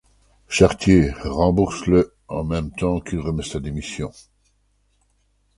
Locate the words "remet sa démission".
3.19-4.11